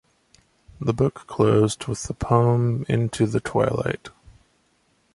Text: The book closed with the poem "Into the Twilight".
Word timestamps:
The 0.79 0.93
book 0.95 1.27
closed 1.27 1.85
with 1.85 2.01
the 2.05 2.15
poem 2.15 2.87
"Into 2.89 3.27
the 3.27 3.39
Twilight". 3.39 4.09